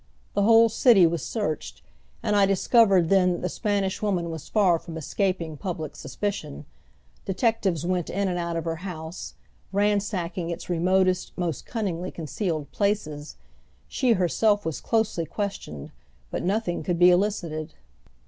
The 0.33 0.41
whole 0.41 0.67
city 0.67 1.05
was 1.05 1.23
searched, 1.23 1.83
and 2.23 2.35
I 2.35 2.47
discovered 2.47 3.09
then 3.09 3.33
that 3.33 3.41
the 3.43 3.49
Spanish 3.49 4.01
Woman 4.01 4.31
was 4.31 4.49
far 4.49 4.79
from 4.79 4.97
escaping 4.97 5.57
public 5.57 5.95
suspicion. 5.95 6.65
Detectives 7.25 7.85
went 7.85 8.09
in 8.09 8.27
and 8.27 8.39
out 8.39 8.55
of 8.55 8.65
her 8.65 8.77
house, 8.77 9.35
ransacking 9.71 10.49
its 10.49 10.71
remotest, 10.71 11.33
most 11.37 11.67
cunningly 11.67 12.09
concealed 12.09 12.71
places. 12.71 13.35
She 13.87 14.13
herself 14.13 14.65
was 14.65 14.81
closely 14.81 15.27
questioned, 15.27 15.91
but 16.31 16.41
nothing 16.41 16.81
could 16.81 16.97
be 16.97 17.11
elicited. 17.11 17.75